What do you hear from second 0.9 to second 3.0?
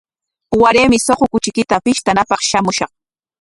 suqu kuchiykita pishtanapaq shamushaq.